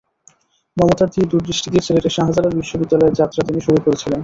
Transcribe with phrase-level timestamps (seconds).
[0.77, 4.19] মমতা দিয়ে, দূরদৃষ্টি দিয়ে সিলেটের শাহজালাল বিশ্ববিদ্যালয়ের যাত্রা তিনি শুরু করেছিলেন।